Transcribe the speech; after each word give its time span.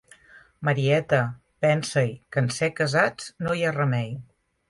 Marieta, 0.67 1.19
pensa-hi, 1.65 2.09
que 2.35 2.43
en 2.45 2.49
ser 2.57 2.71
casats, 2.81 3.29
no 3.49 3.55
hi 3.59 3.65
ha 3.69 3.77
remei. 3.79 4.09